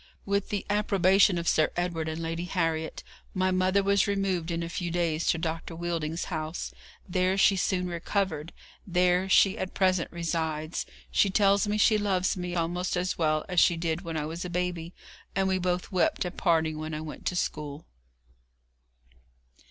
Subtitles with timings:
[0.25, 3.03] With the approbation of Sir Edward and Lady Harriet,
[3.35, 5.75] my mother was removed in a few days to Dr.
[5.75, 6.73] Wheelding's house.
[7.07, 8.51] There she soon recovered!
[8.87, 10.87] there she at present resides.
[11.11, 14.43] She tells me she loves me almost as well as she did when I was
[14.43, 14.95] a baby,
[15.35, 17.85] and we both wept at parting when I went to school.